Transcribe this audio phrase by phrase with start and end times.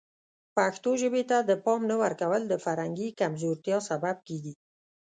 [0.57, 4.53] پښتو ژبې ته د پام نه ورکول د فرهنګي کمزورتیا سبب کیږي.